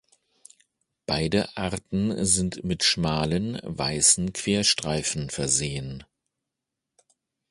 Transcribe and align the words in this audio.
Beide 1.05 1.55
Arten 1.55 2.25
sind 2.25 2.63
mit 2.63 2.83
schmalen, 2.83 3.59
weißen 3.61 4.33
Querstreifen 4.33 5.29
versehen. 5.29 6.03